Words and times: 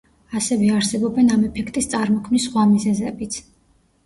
ასევე 0.39 0.69
არსებობენ 0.77 1.29
ამ 1.35 1.43
ეფექტის 1.49 1.89
წარმოქმნის 1.93 2.49
სხვა 2.51 2.65
მიზეზებიც. 2.73 3.39